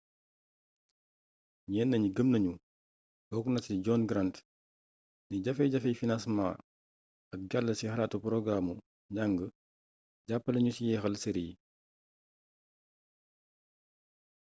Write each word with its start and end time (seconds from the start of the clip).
ñenn 1.73 1.93
ñi 2.01 2.09
gëm 2.15 2.29
nañu 2.31 2.53
bokk 3.29 3.47
na 3.51 3.59
ci 3.65 3.73
john 3.85 4.01
grant 4.09 4.35
ni 5.29 5.37
jafe-jafey 5.45 5.95
financement 6.01 6.55
ak 7.33 7.39
jàll 7.51 7.67
ci 7.79 7.85
xalaatu 7.91 8.17
porogaraamu 8.21 8.73
njàng 9.11 9.37
jàppale 10.27 10.57
nañu 10.59 10.71
ci 10.75 10.81
jeexal 10.87 11.15
série 11.23 11.45
yi 11.47 11.53